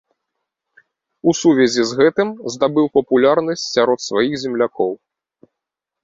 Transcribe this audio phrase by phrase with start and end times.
[1.31, 4.91] У сувязі з гэтым здабыў папулярнасць сярод сваіх землякоў.